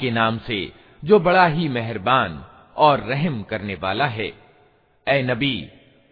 के 0.00 0.10
नाम 0.10 0.38
से 0.46 0.58
जो 1.02 1.18
बड़ा 1.18 1.46
ही 1.46 1.68
मेहरबान 1.68 2.42
और 2.76 3.00
रहम 3.10 3.42
करने 3.50 3.74
वाला 3.82 4.06
है 4.18 4.28
ए 5.06 5.22
नबी 5.22 5.56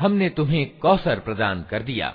हमने 0.00 0.28
तुम्हें 0.38 0.64
कौसर 0.78 1.20
प्रदान 1.26 1.64
कर 1.70 1.82
दिया 1.90 2.12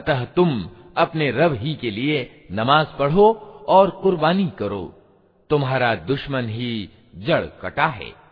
अतः 0.00 0.24
तुम 0.36 0.50
अपने 0.96 1.30
रब 1.30 1.58
ही 1.62 1.74
के 1.74 1.90
लिए 1.90 2.18
नमाज 2.52 2.86
पढ़ो 2.98 3.32
और 3.68 3.90
कुर्बानी 4.02 4.46
करो 4.58 4.82
तुम्हारा 5.50 5.94
दुश्मन 6.06 6.48
ही 6.48 6.70
जड़ 7.18 7.44
कटा 7.62 7.86
है 7.86 8.12